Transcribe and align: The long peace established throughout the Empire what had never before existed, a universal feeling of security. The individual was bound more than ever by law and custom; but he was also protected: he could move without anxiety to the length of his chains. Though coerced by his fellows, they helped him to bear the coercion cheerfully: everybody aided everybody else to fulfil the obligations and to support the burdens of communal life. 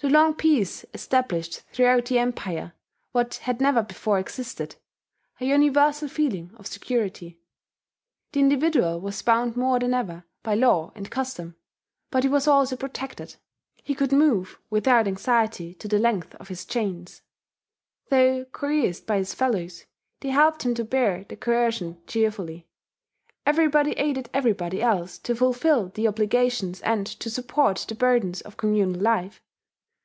The 0.00 0.10
long 0.10 0.34
peace 0.34 0.84
established 0.92 1.62
throughout 1.72 2.06
the 2.06 2.18
Empire 2.18 2.74
what 3.12 3.36
had 3.36 3.58
never 3.58 3.82
before 3.82 4.18
existed, 4.18 4.76
a 5.40 5.46
universal 5.46 6.08
feeling 6.08 6.50
of 6.58 6.66
security. 6.66 7.40
The 8.32 8.40
individual 8.40 9.00
was 9.00 9.22
bound 9.22 9.56
more 9.56 9.78
than 9.78 9.94
ever 9.94 10.24
by 10.42 10.56
law 10.56 10.92
and 10.94 11.10
custom; 11.10 11.56
but 12.10 12.22
he 12.22 12.28
was 12.28 12.46
also 12.46 12.76
protected: 12.76 13.36
he 13.82 13.94
could 13.94 14.12
move 14.12 14.58
without 14.68 15.08
anxiety 15.08 15.72
to 15.76 15.88
the 15.88 15.98
length 16.00 16.34
of 16.34 16.48
his 16.48 16.66
chains. 16.66 17.22
Though 18.10 18.44
coerced 18.44 19.06
by 19.06 19.16
his 19.18 19.32
fellows, 19.32 19.86
they 20.20 20.30
helped 20.30 20.64
him 20.66 20.74
to 20.74 20.84
bear 20.84 21.24
the 21.26 21.36
coercion 21.36 22.02
cheerfully: 22.06 22.68
everybody 23.46 23.92
aided 23.92 24.28
everybody 24.34 24.82
else 24.82 25.16
to 25.20 25.34
fulfil 25.36 25.88
the 25.94 26.06
obligations 26.06 26.82
and 26.82 27.06
to 27.06 27.30
support 27.30 27.86
the 27.88 27.94
burdens 27.94 28.42
of 28.42 28.58
communal 28.58 29.00
life. 29.00 29.40